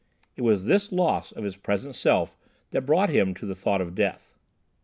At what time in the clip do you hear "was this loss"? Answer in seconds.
0.41-1.31